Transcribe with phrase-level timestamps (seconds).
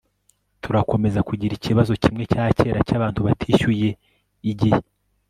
[0.63, 3.89] turakomeza kugira ikibazo kimwe cyakera cyabantu batishyuye
[4.51, 4.79] igihe